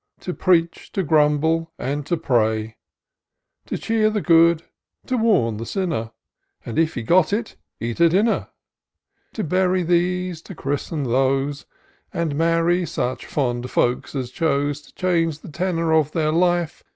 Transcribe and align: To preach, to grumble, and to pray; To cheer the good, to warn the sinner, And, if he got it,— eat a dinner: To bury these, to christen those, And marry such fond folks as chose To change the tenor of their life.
To 0.21 0.33
preach, 0.33 0.91
to 0.93 1.03
grumble, 1.03 1.71
and 1.77 2.03
to 2.07 2.17
pray; 2.17 2.77
To 3.67 3.77
cheer 3.77 4.09
the 4.09 4.19
good, 4.19 4.63
to 5.05 5.15
warn 5.15 5.57
the 5.57 5.65
sinner, 5.67 6.09
And, 6.65 6.79
if 6.79 6.95
he 6.95 7.03
got 7.03 7.31
it,— 7.31 7.55
eat 7.79 7.99
a 7.99 8.09
dinner: 8.09 8.47
To 9.33 9.43
bury 9.43 9.83
these, 9.83 10.41
to 10.41 10.55
christen 10.55 11.03
those, 11.03 11.67
And 12.11 12.33
marry 12.33 12.83
such 12.87 13.27
fond 13.27 13.69
folks 13.69 14.15
as 14.15 14.31
chose 14.31 14.81
To 14.81 14.95
change 14.95 15.41
the 15.41 15.51
tenor 15.51 15.93
of 15.93 16.13
their 16.13 16.31
life. 16.31 16.83